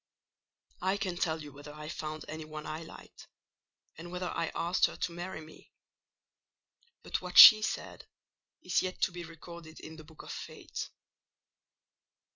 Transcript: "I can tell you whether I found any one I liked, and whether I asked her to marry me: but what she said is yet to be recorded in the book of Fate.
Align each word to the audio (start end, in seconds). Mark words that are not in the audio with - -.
"I 0.81 0.97
can 0.97 1.15
tell 1.15 1.43
you 1.43 1.51
whether 1.53 1.71
I 1.75 1.87
found 1.87 2.25
any 2.27 2.43
one 2.43 2.65
I 2.65 2.81
liked, 2.81 3.27
and 3.99 4.11
whether 4.11 4.31
I 4.31 4.47
asked 4.55 4.87
her 4.87 4.95
to 4.97 5.11
marry 5.11 5.41
me: 5.41 5.71
but 7.03 7.21
what 7.21 7.37
she 7.37 7.61
said 7.61 8.07
is 8.63 8.81
yet 8.81 8.99
to 9.01 9.11
be 9.11 9.23
recorded 9.23 9.79
in 9.79 9.97
the 9.97 10.03
book 10.03 10.23
of 10.23 10.31
Fate. 10.31 10.89